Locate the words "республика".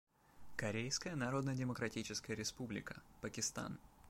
2.33-2.99